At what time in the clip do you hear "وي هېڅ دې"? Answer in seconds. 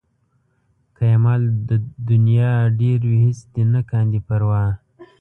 3.09-3.63